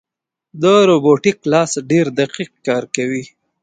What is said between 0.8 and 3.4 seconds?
روبوټیک لاس ډېر دقیق کار کوي.